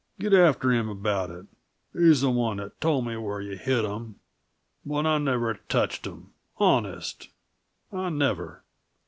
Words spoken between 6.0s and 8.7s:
'em, honest I never.